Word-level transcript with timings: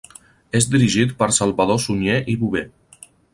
És 0.59 0.65
dirigit 0.75 1.13
per 1.19 1.27
Salvador 1.39 1.79
Sunyer 1.85 2.17
i 2.35 2.39
Bover. 2.45 2.65